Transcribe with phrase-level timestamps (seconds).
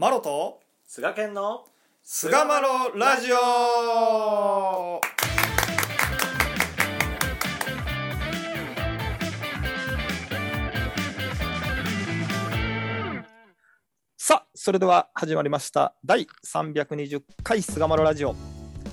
[0.00, 1.64] マロと菅健の
[2.04, 5.00] 菅マロラジオ。
[14.16, 15.96] さあそれでは始まりました。
[16.04, 18.36] 第320回菅マロラジオ。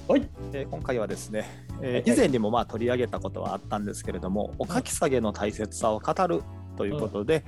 [0.08, 1.46] はい、えー今回はですね、
[1.84, 6.42] えー以前にもまあ取り上げたことはあったんですけれどもお書き下げの大切さを語る
[6.78, 7.46] ということで、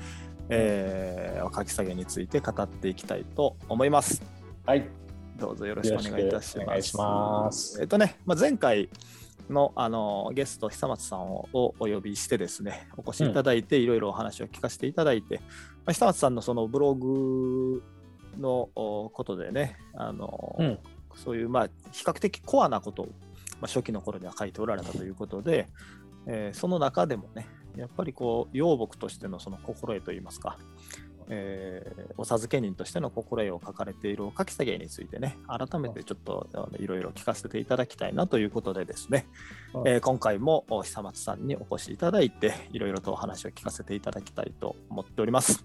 [0.50, 4.22] えーお書き下げについて語っていきたいと思います。
[4.66, 4.88] はい、
[5.38, 6.64] どうぞよろしくお願いいたします。
[6.64, 7.82] お願いします。
[7.82, 8.90] えっとね、まあ、前回
[9.50, 15.44] のあのゲスト久松さんをお呼びしてですね、お越しいただいて、いろいろお話を聞かせていただいて、ま
[15.88, 17.82] あ、久松さんのそのブログ
[18.38, 20.80] のおことでね、あのうん。
[21.16, 23.12] そういうまあ比較的コアなことを、ま
[23.64, 25.68] あ、初期の頃には書いておられたということで、
[26.28, 30.58] えーその中でもね、やっぱりこう、養牧としてのその心得といいますか、
[31.30, 39.28] えーお授け人としての心得を書かれているお書き下げについてね、改めてちょっとあのいろいろ聞かせていただきたいなということでですね、
[39.74, 45.64] うんえー今回もお久松さんにお越しいただいて、いろいろとお話を聞かせていただきたいと思っております。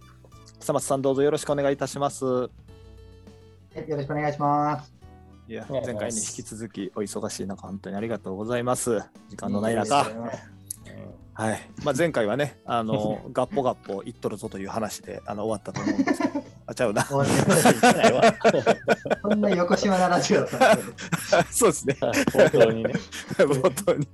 [0.61, 2.25] 久松さん、どうぞよろしくお願いいたします。
[2.25, 2.49] は
[3.77, 4.93] いよろしくお願いします。
[5.49, 9.01] いや前回に引き続きお忙しい中、本当にありがとうございます。
[9.29, 10.07] 時間のない中。
[11.43, 11.61] はい。
[11.83, 17.03] まあ、前回はね、あの ガッポガッポ言っとるぞという話であの終わったと思うんですけど、 あちゃうな、
[19.23, 22.13] そんな横島なラジオだったそうですね、本
[22.53, 22.93] 当にね。
[23.39, 24.07] 冒頭に。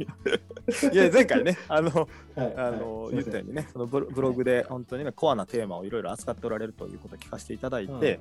[0.91, 2.55] いや、前回ね、あのはい。
[2.56, 3.17] あのはい。
[3.17, 8.21] 言ったようにね、そのブロブログで本当にね、コアなテーマをいろいろ扱っておられるということを聞かせていただいて、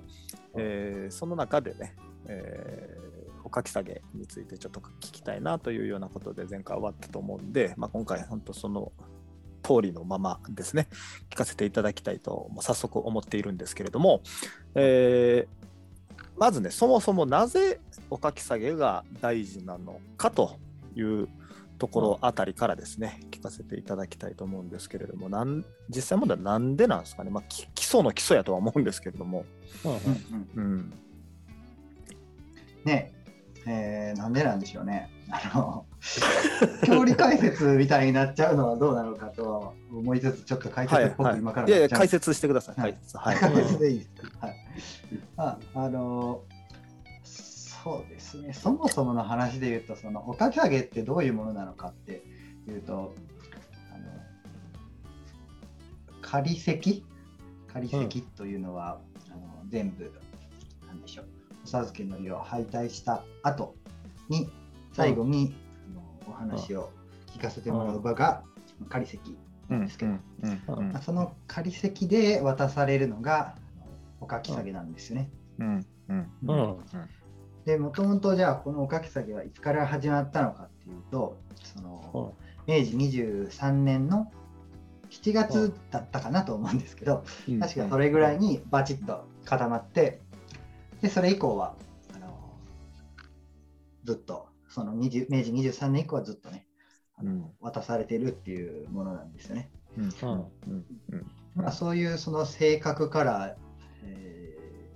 [0.57, 3.16] えーその中でね、えー
[3.47, 8.91] お書き下げについてちょっと聞きたいなというようなことで前回終わったと思うんで、まあ、今回本当その
[9.63, 10.87] 通りのままですね、
[11.29, 14.21] 聞かせていただきたいと早速思っているんですけれども、
[14.75, 15.67] えー
[16.37, 17.79] まずね、そもそもなぜ
[18.11, 20.57] お書き下げが大事なのかと
[20.95, 21.27] いう
[21.79, 29.45] ところあたりからですね、聞かせていただきたいと思うんですけれども、なん実際問題はなんでなんですかね、まあ、き基礎の基礎やとは思うんですけれども、
[29.83, 29.99] うんうん
[30.55, 30.93] うんうん、
[32.85, 33.16] ね
[33.69, 35.09] えーなんでなんでしょうね。
[35.29, 35.85] あの
[36.85, 42.79] 教理解説みたいになっちゃうのはどうなのかと思いつつ、ちょっと解説っぽく今からいやいや、解なっちゃう説してください。
[42.79, 43.17] はい解説。
[43.17, 43.37] はい。
[43.37, 44.47] 解説でいいですか？
[44.47, 44.55] はい。
[45.37, 46.41] あ、あの
[47.23, 48.53] そうですね。
[48.53, 52.23] そもそもの話で言うと、そのおかき上げってどういうものなのかって
[52.67, 53.13] いうと、
[53.93, 54.05] あの
[56.21, 57.05] 仮席？
[57.67, 58.99] 仮席というのは、
[59.29, 60.11] あの全部
[60.87, 61.25] なんでしょう。
[61.67, 63.75] お授けのりを拝退した後
[64.29, 64.49] に
[64.93, 65.53] 最後に、
[66.25, 66.91] あのお話を
[67.27, 68.43] 聞かせてもらう場が
[68.87, 69.85] 仮席なん。
[69.85, 70.11] ですけど。
[70.11, 70.61] うん。
[70.77, 70.91] うん。
[70.93, 73.87] まあその仮席で渡されるのがあの
[74.21, 75.29] おかき下げなんですよね。
[75.59, 75.85] うん。
[76.07, 76.17] うん。
[76.17, 76.57] ううん。
[76.57, 76.77] ん。
[77.65, 82.33] でもともとじゃあこのおかき下げはいつから始まったのかっていうとその
[82.65, 84.31] 明治23年の
[85.09, 87.59] 7月だったかなと思うんですけどうん。
[87.59, 90.21] 確かそれぐらいにバチッと固まって
[91.01, 91.75] でそれ以降は
[92.15, 92.27] あの
[94.03, 96.67] ずっとその20明治23年以降はずっとね
[97.17, 97.45] あのうん。
[97.59, 99.71] 渡されてるっていうものなんですよね。
[99.97, 100.03] うん。
[100.03, 100.07] う。
[100.07, 100.11] ん。
[100.11, 100.25] う
[100.71, 100.85] ん。
[101.11, 101.31] うん。
[101.55, 103.55] まあ、そういうその性格から、
[104.03, 104.47] えー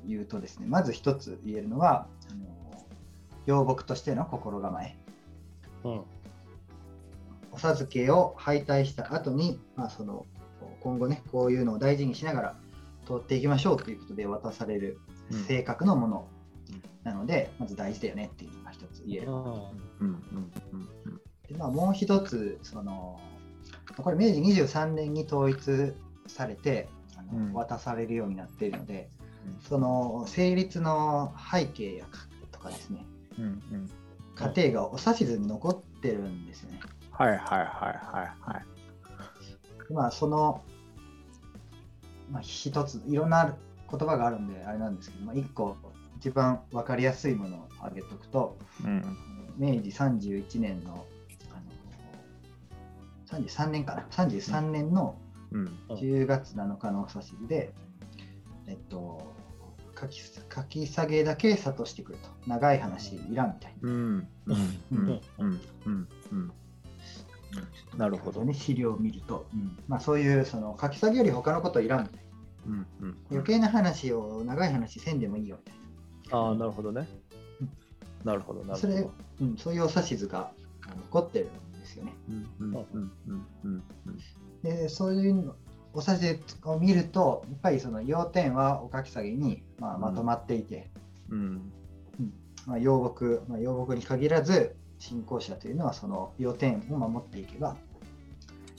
[0.06, 2.86] 言うとですねまず一つ言えるのはあの
[3.46, 4.96] 養牧としての心構え。
[5.84, 6.02] うん。
[7.54, 10.26] お授けを拝退した後に、まあ、その
[10.80, 12.56] 今後ねこういうのを大事にしながら
[13.06, 15.00] 通っていきましょうということで渡される
[15.32, 16.28] 性格のもの。
[17.04, 19.32] なので、まず大事だよねっていうのが一つ言える。
[19.32, 19.38] うん。
[19.38, 19.52] うん
[20.00, 20.52] うん
[21.48, 23.20] でまあ、もう一つその
[23.98, 25.94] これ明治23年に統一
[26.28, 26.88] されて
[27.18, 27.54] あの、うん。
[27.54, 29.10] 渡されるようになっているので
[29.46, 29.62] うん。
[29.62, 33.06] その成立の背景やかとかですね。
[33.40, 33.90] うんうん。
[34.36, 36.80] 過程がお指図に残ってるんですよね。
[37.12, 39.88] はいはいはいはいはい。
[39.88, 40.64] でまあその、
[42.32, 43.56] まあ、一ついろんな
[43.92, 45.76] 言葉があるんであれなんですけど、まあ、一個
[46.18, 49.18] 一番分かりやすいものを挙げとくとうん。
[49.58, 51.06] 明治31年の
[51.52, 51.56] あ
[53.36, 55.16] の33年かな？33年の
[55.52, 55.78] うん。
[55.90, 57.74] 10月7日のお指図で、
[58.68, 59.34] えっと
[60.00, 62.30] 書き書き下げだけ諭してくると。
[62.48, 63.90] 長い話いらんみたいな。
[63.90, 64.28] うん。
[64.48, 64.56] うん。
[64.92, 65.22] うん。
[65.40, 65.62] うん。
[65.86, 66.08] うん。
[66.32, 66.52] うん。
[67.98, 68.44] なるほど。
[68.46, 69.46] ね、資料を見ると、
[69.88, 72.21] まあ、そういうその書き下げより他のこといらんみたいな
[72.68, 73.18] うんうん。
[73.32, 77.08] 余計な話を長い話せんでもいいよみたいああなるほどね。
[78.24, 80.52] なるほどななそれるほど、うん、そういうお指図が
[81.12, 82.14] 残ってるんですよね。
[82.30, 84.18] うんうんうんうんうんうん。
[84.64, 85.56] でそういうの
[85.94, 90.90] おさじを見ると、やっぱりその要点はおかき下げに、まあ、まとまっていて、
[91.30, 91.72] うん。
[92.66, 97.76] まあ、養木、まあ、養木に限らず、信仰者というのはその要点を守っていけば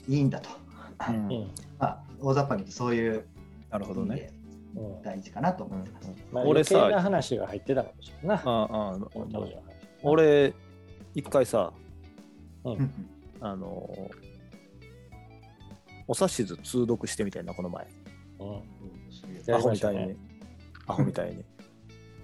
[0.07, 0.49] いいんだと。
[1.09, 1.51] うんうん。
[1.77, 3.25] まあ、大雑把に言うとそういう
[3.73, 4.29] なるほどね。
[4.31, 6.11] うん大事かなと思ってます。
[6.31, 8.35] まあ、俺さ話が入ってたかもしれんな。
[8.35, 9.55] あああ当時の話
[10.01, 10.53] 俺、
[11.13, 11.71] 一回さ、
[12.63, 12.91] うんうん
[13.39, 14.33] あのー
[16.05, 17.87] お指図通読してみたいな、この前。
[18.39, 20.15] うんアホみたいに。
[20.87, 21.45] アホみたいに。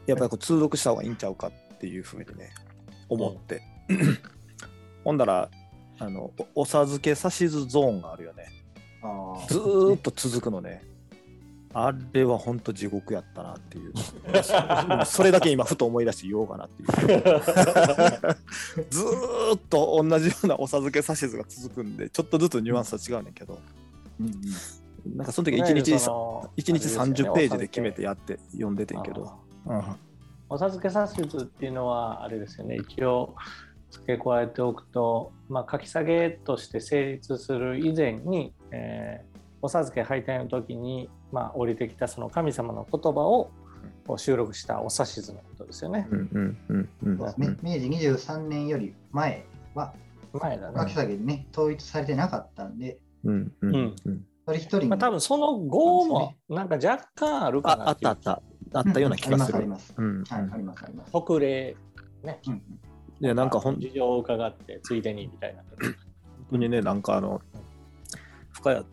[0.05, 2.51] やっぱりこう通読した方がいいんちゃうかっていうふうにね、
[3.09, 3.61] 思って。
[5.03, 5.49] ほんだら、
[5.99, 8.47] あの、おお授け指図ゾーンがあるよね。
[9.47, 10.88] ずーっと続くのね。
[11.73, 13.93] あれは本当地獄やったなっていう。
[15.05, 16.87] それだけ今ふと思い出して言おうかなっていう。
[18.89, 23.59] ずーっと同じようなお授け指図が続くんで、ちょっとずつニュアンスは違うねんけど、
[24.19, 24.33] うんうん
[25.15, 29.31] なんかその時1日さそ一日30ページで決めてやって読んでてんけど。
[29.65, 29.81] うん
[30.51, 30.97] お授け指
[31.29, 33.35] 図っていうのはあれですよね一応
[33.91, 39.29] 付け加えておくと、まあ、書き下げとして成立する以前に、えー
[39.61, 43.51] お授け拝体の時に、まあ、降りてきたその神様の言葉を
[44.17, 46.07] 収録したお指図のことですよね。
[46.09, 49.45] うんうんうんうんそうですね明治23年より前
[49.75, 49.93] は、
[50.33, 50.79] 前だね。
[50.79, 58.41] 秋下げにね、統一されてなかったんで、うんうんうん一人一人に、まあ、多分その後もなんか若干あるかなああったあった
[58.73, 59.67] あったような気がするあり。
[59.67, 60.33] ます、あうんります。
[60.33, 61.11] はい、あります、あります。
[61.11, 61.75] 特例
[62.23, 62.39] ね。
[62.47, 62.63] うん
[63.21, 65.61] いやなんかほん事情を伺ってついでにみたいな。
[65.81, 65.95] 本
[66.51, 67.41] 当にね、なんかあの、
[68.53, 68.85] 深谷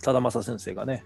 [0.00, 1.04] 忠正先生がね、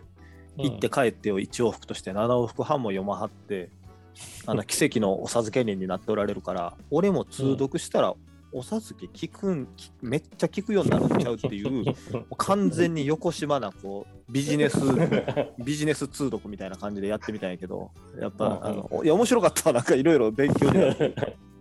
[0.57, 3.71] 行って帰ってを1往復として7往復半も読まはって、
[4.47, 8.15] あの奇跡のお授け人になっておられるから、俺も通読したら、
[8.53, 11.85] お授け聞くん、聞めっちゃ聞くようになるんちゃうっていう、
[12.39, 14.79] 完全に横島なこうビジネス、
[15.59, 17.91] ビジネス通読みたいな感じでやってみたんやけど、
[18.21, 21.15] やっぱ、あのいや面白かったわ、なんかいろいろ勉強になって。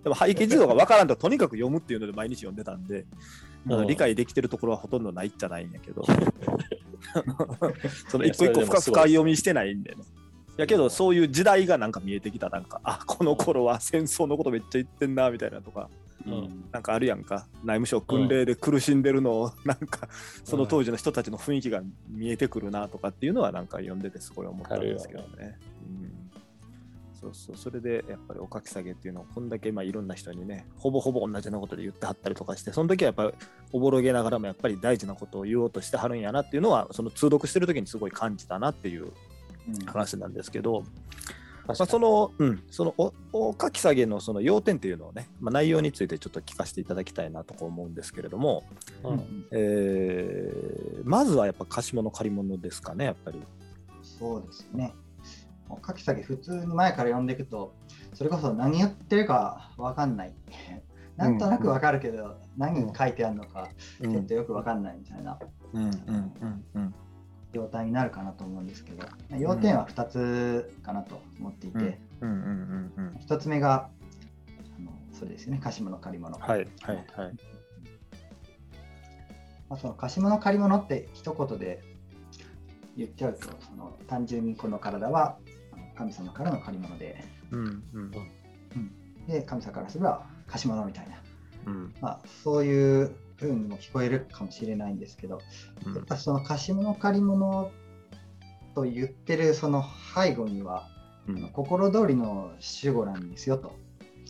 [0.03, 3.05] でも背景児童が分からんととにかく読むっていうので毎日読んでたんで、
[3.87, 6.03] 理解できてるところはほとんどないっちゃないんやけど、
[8.09, 10.03] その一個一個深深読みしてないんでね。
[10.57, 12.49] やけどそういう時代がなんか見えてきた。
[12.49, 15.89] なんか あこの頃は戦争のことめっちゃ言ってんなみたいなとか。
[16.25, 16.65] うん。
[16.71, 17.47] なんかあるやんか。
[17.63, 20.07] 内務省訓令で苦しんでるのをなんか
[20.43, 25.57] その当時の人たちの雰囲気が見えてくるなとかっていうのはなんか読んでてすごい思ったんですけどね。
[25.87, 26.22] うん
[27.23, 33.33] そうそうそれでやっぱりお書き下げっていうのをこんだけまあいろんな人にねほぼほぼ同じようなことで言ってはったりとかしてその時はやっぱり
[33.71, 39.13] おぼろげながらもやっぱり大事なことを言おうとしてはるんやなっていうのはその通読してる時にすごい感じたなっていう
[39.67, 40.81] うん話なんですけど、
[41.65, 48.63] まあ、確かにその、うん、そのおお書き下げのその要点っていうのをね、まあ、内容についてちょっと聞かせていただきたいなと思うんですけれども、
[49.05, 53.41] ううんんえーまずはやっぱ貸物借り物ですかねやっぱり。
[54.01, 54.93] そうですよね。
[55.85, 57.73] 書き下げ普通に前から読んでいくと、
[58.13, 60.33] それこそ何言ってるかわかんない。
[61.17, 63.69] なんとなくわかるけど、何書いてあるのか、
[64.01, 65.37] ちょっとよくわかんないみたいな。
[67.53, 69.05] 状態になるかなと思うんですけど、
[69.37, 72.29] 要点は2つかなと思っていて、うん。
[72.29, 72.37] うん。
[72.97, 73.05] うん。
[73.05, 73.19] うん。
[73.27, 73.89] 1つ目が、
[74.79, 76.35] あのそれですよね、貸し物借り物。
[76.37, 76.67] はい。
[76.81, 76.95] はい。
[77.15, 77.33] はい。
[79.69, 81.81] まあ、その貸し物借り物って一言で
[82.97, 85.37] 言っちゃうと、その単純にこの体は
[85.95, 88.11] 神様からの借り物で、うんうん。
[89.27, 91.21] で神様からすれば貸し物みたいな、
[91.67, 91.93] うん。
[92.01, 95.41] まあ、そういう風にも聞こえるかもしれないんですけど、
[95.85, 95.95] うん。
[95.95, 97.71] やっぱその貸し物借り物
[98.75, 99.83] と言ってるその
[100.15, 100.87] 背後には、
[101.27, 101.49] うん。
[101.49, 103.75] 心通りの守護なんですよと、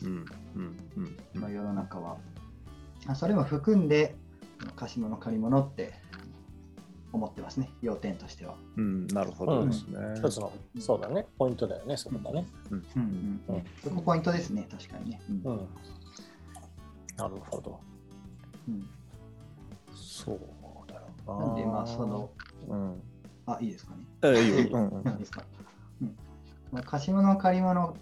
[0.02, 0.26] うんうん
[0.96, 1.40] うんうん。
[1.40, 2.18] まあ世の中は。
[3.06, 4.16] あそれも含んで
[4.76, 5.92] 貸し物借り物って
[7.14, 8.56] 思ってますね、要点としては。
[8.76, 9.98] うんなるほどですね。
[10.16, 12.46] 一つの、そうだね、ポイントだよね、そこがね。
[12.70, 15.20] うんうんうんそこポイントですね、確かにね。
[15.30, 15.68] うんうん。
[17.16, 17.80] なるほど。
[18.68, 18.88] うん
[19.94, 20.40] そう
[20.88, 21.46] だよな。
[21.46, 22.30] なんで、まあ、その、
[22.68, 23.02] うん。
[23.46, 24.04] あ、いいですかね。
[24.22, 24.78] えいいよ。
[24.78, 25.44] うんうんいいですか？
[26.02, 26.16] うん
[26.72, 27.96] まあ、貸し物借り物、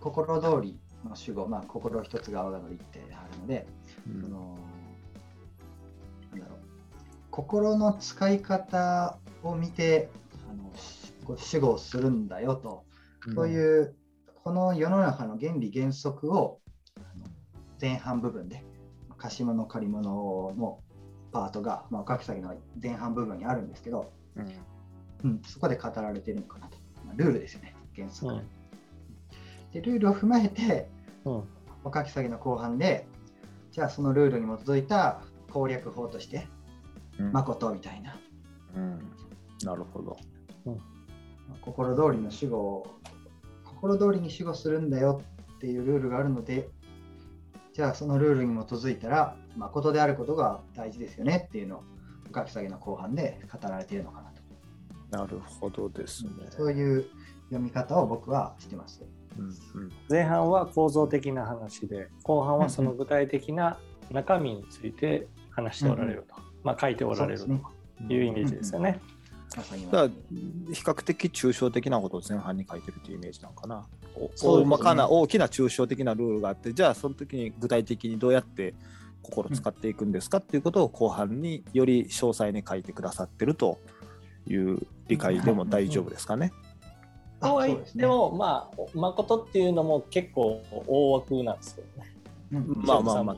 [0.00, 3.66] 心通りの主語、まあ、心一つが我がのりってあるので、
[4.06, 4.56] うんその
[7.36, 10.08] 心の使い方を見て
[10.48, 12.84] あの主語をするんだよと、
[13.34, 13.94] そういう
[14.42, 16.60] この世の中の原理原則を
[17.78, 18.64] 前半部分で
[19.18, 20.80] 貸し物借り物の
[21.30, 24.52] パートが、まあ、お書き先の前半部分にあるんですけど、うん。
[25.24, 28.48] うん、そこで語られているのかなと、まあ、ルールですよね原則、うん。
[29.72, 30.88] でルールを踏まえて
[31.26, 31.44] うん。
[31.84, 33.06] お書き先の後半で
[33.72, 35.20] じゃあそのルールに基づいた
[35.52, 36.55] 攻略法としてうん
[37.18, 38.16] 誠みたいな。
[38.74, 38.98] うん。
[39.64, 40.16] なるほど。
[41.60, 42.86] 心通りの死後を
[43.64, 45.22] 心通りに死後するんだよ
[45.56, 46.68] っていうルールがあるので
[47.72, 51.82] じゃあそのルールに基づいたら誠であることが大事ですよねっていうのを
[52.24, 56.30] 深き下げの後半で語られているのかなと、なるほどですね。
[56.50, 57.06] そういう
[57.50, 59.02] 読み方を僕はしてます。
[59.38, 59.92] うんうん。
[60.08, 63.78] 前半は構造的な話で後半はその具体的な
[64.10, 66.34] 中身について話しておられると、
[66.66, 67.46] まあ書いておられると
[68.12, 69.00] いうイメージですよね。
[69.54, 73.86] だから比較的抽象的なことを前半に書いてるというイメージなのかな。
[74.42, 78.74] 大まかな大きな抽象的なルールがあってじゃあその時に具体的にどうやって
[79.22, 83.78] 心を使っていくんですかっていうことを後半により詳細に書いてくださってると
[84.48, 86.52] いう理解でも大丈夫ですかね。
[87.40, 92.16] あとは言っそうですねまあ誠っていうのも結構大枠なんですよね。
[92.50, 93.36] まあまあまあ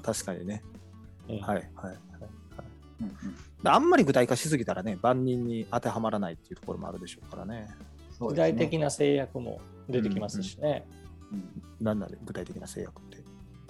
[0.00, 0.62] 確かにね。
[1.36, 1.96] うんはいはい。
[3.00, 7.68] うんうんあんまり具体化しすぎたらね万人に当てはまらないっていうところもあるでしょうからね。
[8.20, 10.84] ね体的な制約も出てきますしね。
[11.30, 13.18] うん何なんで具体的な制約って。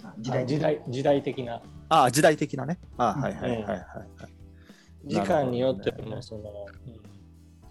[0.03, 2.79] あ時代時代時代的なああ時代的なね。
[2.97, 4.09] ああはいはいはいうんはいはい。
[5.05, 6.43] 時間によってもその、
[6.87, 7.13] うん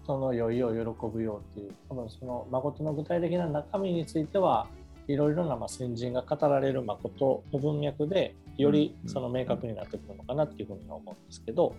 [0.02, 4.66] 人の酔いを喜ぶようっていう多分その誠の具体的な中身については
[5.08, 11.74] いろいろなまあ先人が語られる誠の文脈でよりその明確になってくるのかなっていうふうには思うんですけど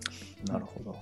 [0.47, 0.95] なるほど。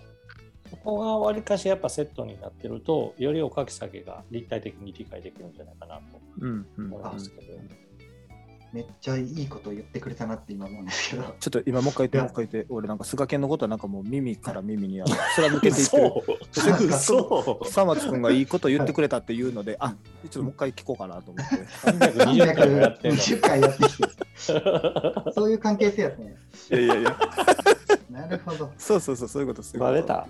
[0.70, 6.01] そこがわりかしやっぱセットになってるとよりおかき下げが立体的に理解できるんじゃないかなと
[6.40, 7.90] うんうん思いますけど。
[8.74, 11.24] めっちゃいいこと言ってくれたなって今思うんですけど。
[11.24, 16.13] ちょっと今もう一回言って、もう一回言って、俺なんか菅健のことはなんかもう耳から耳にあの貫けていってる。
[16.54, 19.96] そうそう久松君がいいこと言ってくれたっていうので、あちょ
[20.28, 21.56] っともう一回聞こうかなと思って。
[21.92, 24.10] 320回もやってるの320回やってきてる。
[25.34, 26.36] そういう関係性やったね。
[26.70, 27.18] いやいやいや、
[28.10, 28.72] なるほど。
[28.78, 30.28] そうそうそう、そういうことすバレた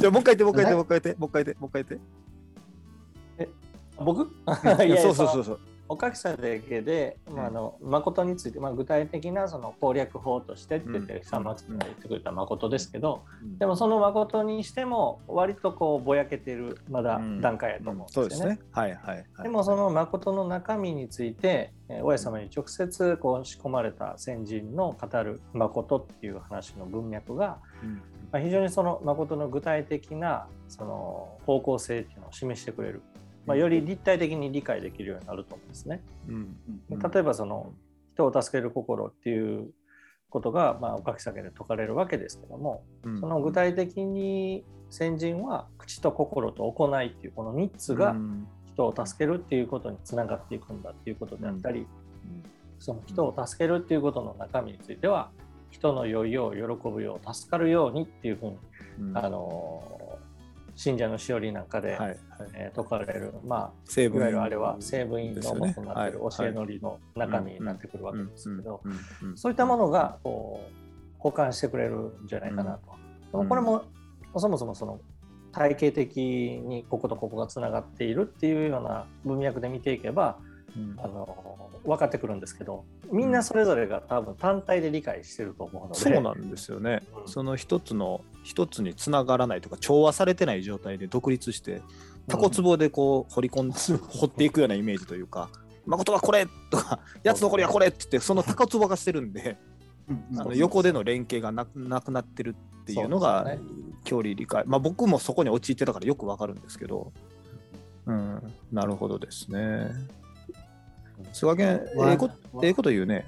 [0.00, 2.18] じゃあもう一回言って、もう一回言って、もう一回言って、もう一回言って、もう一回言って。
[3.98, 4.22] 僕
[4.86, 5.60] いやそうそうそうそう。
[5.88, 13.58] おかきさだけで、まあ、あの誠について、まあ、具体的なその攻略法としてって言ってうん久松君が言ってくれた誠ですけど、うん。
[13.58, 18.58] でもその誠にしても割とこうぼやけてるまだ段階やと思うんそうですすね。
[18.70, 19.42] はいはいはい。
[19.42, 33.02] でもその誠の中身について、えー親様に直接こう仕込まれた先人の語る誠っていう話の文脈が、うん、まあ、非常にその誠の具体的なその方向性っていうのを示してくれる、
[33.48, 36.02] まあ、より立体的に理解できるようになると思うんですね。
[36.28, 36.56] うん。
[36.90, 37.72] うん例えばその
[38.14, 39.70] 人を助ける心っていう
[40.28, 43.20] ことが、まあ、おかき下げで説かれるわけですけども、うん。
[43.20, 48.46] その具体的に先人は口と心と行いっていうこの3つがうん。
[48.66, 51.86] 人を助けるっていうことにつながっていくんだっていうことであったり、
[52.78, 55.30] その人を助けるっていうことの中身については
[55.70, 58.58] 人の酔いを喜ぶよう助かるようにっていうふうに、
[59.00, 59.18] うん。
[59.18, 59.82] あの
[60.78, 62.18] 信者のしおりなんかで、はいはい。
[62.54, 68.80] えー説かれる、ま成あ、いわゆるあれは成分員の元になっている教えのりの中身になってくるわけですけど、
[69.34, 70.72] そういったものがこう
[71.18, 72.78] 補完してくれるんじゃないかな
[73.32, 73.44] と。
[73.44, 73.86] これも、
[74.36, 75.00] そもそもその
[75.50, 80.47] 体系的にこことここがつながっているっていうような文脈で見ていけばうん
[80.98, 85.94] あの分かってくるんですけどみんなそれぞれが多分単体で理解してると思うので。
[85.98, 87.02] そうなんですよね。
[87.22, 87.28] うん。
[87.28, 91.82] その一つの一つにつながらないとか調和されてない状態で独立して
[92.28, 93.74] タコツボでこう掘り込んで、
[94.08, 95.48] 掘っていくようなイメージというか
[95.86, 99.56] 「誠はこれ!」とか「やつのこれはこれ!」って言ってそのタコツボがしてるんで
[100.36, 103.56] あの横での連携がなくなくなってるっていうのが
[104.04, 104.64] 距離理解。
[104.66, 107.12] まあ僕もそこに陥ってたからよくわかるんですけど。
[108.06, 108.54] うん。
[108.72, 109.90] なるほどですね。
[111.32, 112.32] 菅源ええこわ
[112.64, 113.26] ええこと言うね。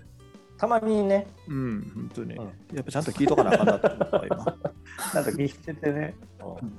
[0.56, 2.34] たまにねうん、本当に。
[2.34, 2.44] うん
[2.74, 4.36] やっぱちゃんと聞いとかなあかんなと思った、今。
[5.14, 6.14] なんか聞いててね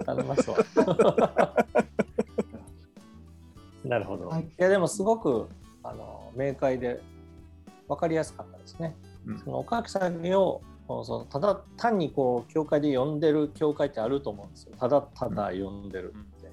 [0.06, 0.58] 頼みますわ。
[3.84, 4.28] なるほど。
[4.28, 5.48] はいいやでもすごく
[5.84, 7.02] あの明快で
[7.88, 8.96] 分かりやすかったですね。
[9.26, 14.76] うんそのおかきさんをそのただ単にこう教会で呼んでる教会ってあると思うんですよ。
[14.80, 16.52] ただただ呼んでるって。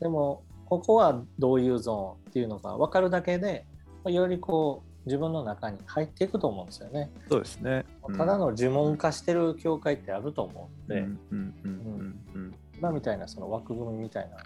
[0.00, 3.66] でもここはどういうゾーンっていうのが分かるだけで
[4.10, 7.10] よりこう自分の中に入っていくと思うんですよね。
[7.28, 7.84] そうですね。
[8.16, 14.36] ただの呪文化してる教会ってあると思うんで、うんうんうんうんうん今みたいなその枠組みみたいな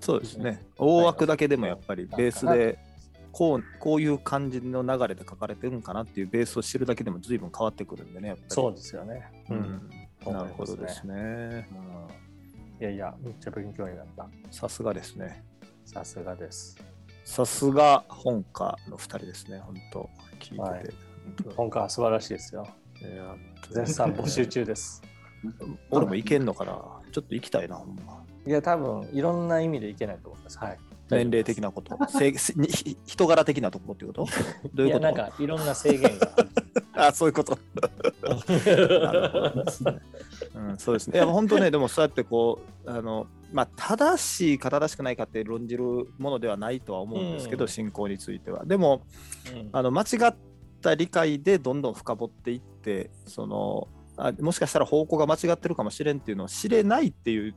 [0.00, 0.64] そうですね。
[0.76, 2.78] 大枠だけでもやっぱりベースで
[3.32, 8.48] こうこういう感じの流れで書かれてるんかなっていうベースを知るだけでも随分変わってくるんでね、やっぱり。
[8.48, 9.44] そうですよね。
[9.50, 9.90] うん。
[10.32, 11.68] なるほどですね。
[11.72, 12.26] うん
[12.78, 14.28] いやいや、めっちゃ勉強になった。
[14.50, 15.42] さすがですね。
[15.86, 16.76] さすがです。
[17.26, 20.60] さすが本家の2人ですね、本当聞いてて。
[20.62, 20.84] はい
[21.44, 22.68] 本本科は素晴らしいですよ。
[23.72, 25.02] 絶賛募集中です。
[25.90, 26.72] 俺もいけんのかな？
[27.10, 28.22] ちょっと行きたいな、ほんま。
[28.46, 30.58] いや、多分いろんな意味でいけないと思います。
[30.58, 30.78] はい。
[31.10, 32.68] 年齢的なこと、せに
[33.06, 34.30] 人柄的なところっていうこと？
[34.72, 35.00] どういうこと？
[35.00, 36.48] いや、なんかいろんな制限が ある。
[37.08, 37.58] あそういうこと。
[38.22, 39.40] なるほ
[39.84, 40.00] どね。
[40.54, 41.18] うん、そうですね。
[41.18, 45.84] いや、本当ね、でもそうやってこう、あの、まあ、正しいか正しくないかって論じる
[46.18, 47.68] ものではないとは思うんですけど、うん。
[47.68, 48.64] 信仰については。
[48.64, 49.02] でも、
[49.54, 49.68] うん。
[49.72, 50.36] あの間違っ
[50.80, 57.54] た理解でどんどん深掘っていって、そのあもしかしたら方向が間違ってるかもしれんっていうのを知れないっていう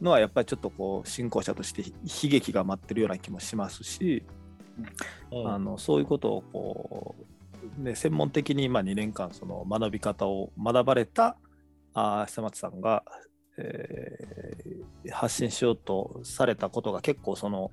[0.00, 4.24] のは、やっぱりちょっとこう、信仰者として悲劇が待ってるような気もしますし、
[5.32, 5.48] うん。
[5.48, 7.16] あのそういうことをこ
[7.78, 11.36] う、ね、専門的にまあ2年間その学び方を学ばれた
[11.94, 13.02] あー久松さんが、
[13.58, 14.48] えー
[15.10, 17.70] 発信しようとされたことが結構その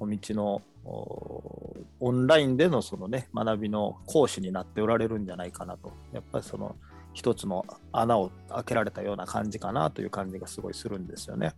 [0.00, 6.74] お道のおオンラインでのその、ね、学びの講師になっておられるんじゃないかなとやっぱりその
[7.12, 11.52] 一つの穴を開けられたような感じかなという感じがすごいするんですよね。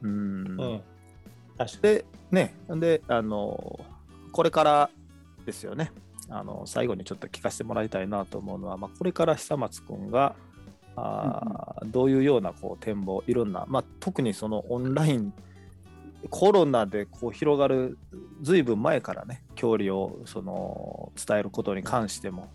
[0.00, 0.82] うんうん。
[1.82, 3.80] で、ね、で、あの、
[4.32, 4.90] これから
[5.44, 5.90] ですよね。
[6.28, 10.34] あの最後にちょっと聞かせてもらいたいなと思うのは、まあ、これから久松君が
[10.96, 15.32] あーどういうようなこう展望いろんな、まあ、特にそのオンライン
[16.30, 17.98] コロナでこう広がる
[18.42, 22.50] ずいぶん前からね教理をその伝えることに関しても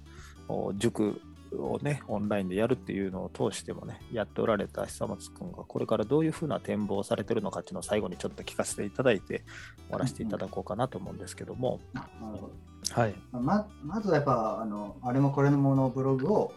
[0.49, 1.21] お塾
[1.53, 9.43] をねオンラインでやるっていうのを通してもねやっておられた久松君がこれからどういうふうな展望をされてるのかっていうのを最後にちょっと聞かせていただいて
[9.87, 12.51] 終わらせていただこうかなと思うんですけども、なるほど
[12.89, 16.53] はい、ままずはやっぱあのあれもこれものブログを、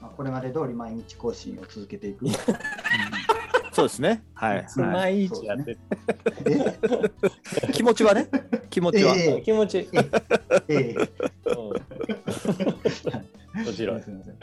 [0.00, 2.26] まあ、これまで通り毎日更新を続けていく。
[3.72, 4.24] そうですね。
[4.34, 5.78] はい、 毎日やってる。
[6.46, 8.28] えい、気持ちはね？
[8.70, 9.42] 気持ちは、ええ。
[9.42, 9.88] 気持ち。
[10.68, 10.94] ええ。
[11.46, 11.52] う
[13.62, 13.64] ん。
[13.64, 14.38] もちろんすみません。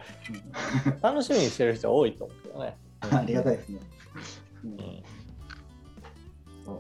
[1.01, 2.77] 楽しみにしてる人多いと思うけどね。
[3.11, 3.17] うん。
[3.17, 3.79] ありがたいですね。
[4.63, 5.03] うん。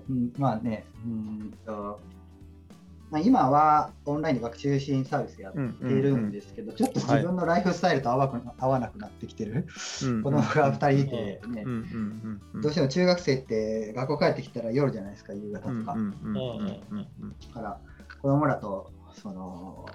[0.07, 0.33] うん。
[0.37, 1.53] まあね、うん。
[1.65, 1.99] と
[3.15, 9.67] まあ、今はオンラインで学習支援サービスやっているんですけど、ちょっと自分のライフスタイルと合わく合わなくなってきてる。
[10.03, 11.63] うん子供が2人いて、ね。
[12.61, 15.95] どうしても中学生って学校帰ってきたら夜じゃないですか、夕方とか。
[17.47, 17.79] だから
[18.21, 19.85] 子供らとその、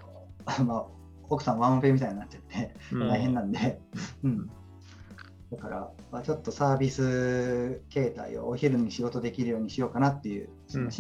[0.64, 0.86] まあ、
[1.28, 3.08] 奥さんワンオペみたいになっちゃってうん。
[3.10, 3.78] 大変なんで、
[4.24, 4.50] うん
[5.50, 10.48] だから、まあ、ちょっとサービス形態をお昼に仕事できるようにしようかなっていう、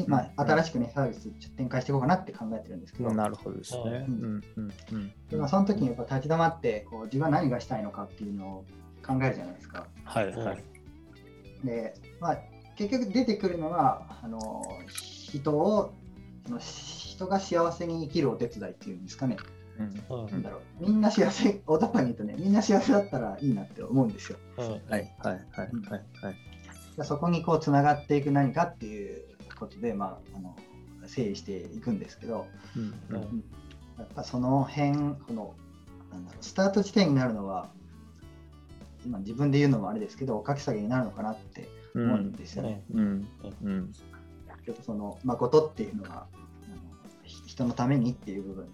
[0.08, 3.82] まあ、新しくねサービス展開していこうかなって考えてるんですけど、なるほどですね。
[3.84, 4.72] ううんんうん
[5.32, 8.64] うんその時にやっぱ立ち止まってこう自分は何がしたいのかっていうのを
[9.06, 9.86] 考えるじゃないですか。
[10.04, 10.64] はいはい。
[11.64, 12.38] で、まあ、
[12.74, 15.94] 結局出てくるのはあの人を
[16.46, 19.36] その人が幸せに生きるお手伝いっていうんですかね。
[19.78, 20.24] うん。
[20.24, 20.82] うんなんだろう。
[20.86, 24.38] みんな幸せ、大雑把に言うとね、みんな幸せだったらいいなって思うんですよ。
[24.58, 24.68] うん。
[24.68, 24.80] はい。
[24.88, 25.10] はい。
[25.20, 25.40] はい。
[25.52, 25.64] はい。
[26.22, 26.34] はい。
[26.96, 29.22] でそこにこうつながっていく何かっていう
[29.58, 30.56] ことで、まあ、あの
[31.06, 32.94] 整理していくんですけど、うん。
[33.08, 33.16] うん。
[33.16, 33.44] うん
[33.98, 34.92] やっぱその辺、
[35.26, 35.54] この
[36.10, 37.68] なんだろうスタート地点になるのは、
[39.04, 42.62] 今自分で言うのもあれですけど、おかき下げになるのかなってう思うんですよ。
[42.62, 42.82] ね。
[42.94, 43.28] うん。
[43.62, 43.92] うん。
[44.64, 48.68] ちょっとその誠っていうのはあのひ人のためにっていう部分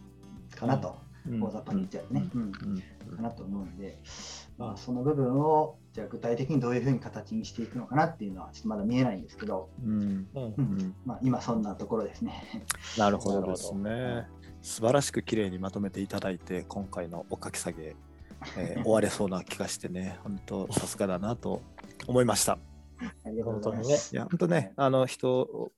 [0.57, 0.97] かなと、
[1.29, 1.43] うん。
[1.43, 2.43] 大雑把に言っちゃうとね、うん。
[2.43, 3.17] うん。
[3.17, 3.99] かなと思うんで、
[4.59, 10.27] まあ、その部分をじゃあ具体的にどういうふうに形にしていくのかなっていうのはちょっとまだ見えないんですけど、うん。
[10.35, 10.95] うん。
[11.05, 12.43] まあ、今そんなところですね。
[12.99, 14.27] なるほどですなね。
[14.63, 17.97] 素晴らしく綺麗にまとめていただいて、今回のおかき下げ、
[18.57, 21.63] えー終われそうな気がしてね、本当さすがだなと
[22.07, 22.59] 思いました。
[23.25, 23.97] ありがとうございま本当にね。
[23.97, 24.15] す。
[24.15, 25.73] いや、本当ね、あの人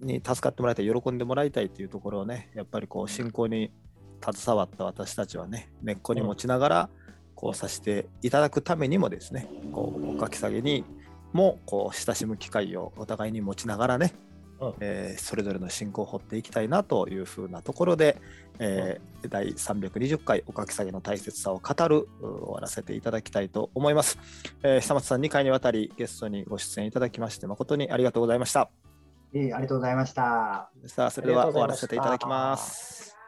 [0.00, 3.70] に助かってもらいたい、喜んでもらいたいっていうところをね、やっぱりこう、信仰に
[4.22, 6.88] 携わった私たちはね、根っこに持ちながら、
[7.34, 10.84] こうさせていただくためにもですね、こう、おかき下げに
[11.32, 14.14] も、こう、親しむ機会をお互いに持ちながらね、
[14.62, 18.16] うんえーそれぞれの信仰を掘っていきたいなというふうなところで、
[18.60, 24.18] えー第320回おかき下げの大切さを語るう終わらせていただきたいと思います。
[24.62, 28.70] えー久松さん2回にわたりゲストにご出演いただきまして誠にありがとうございました。
[29.34, 30.70] ええありがとうございました。
[30.86, 33.21] さあそれでは終わらせていただきます。